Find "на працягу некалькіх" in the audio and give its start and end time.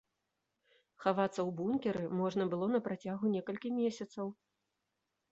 2.75-3.73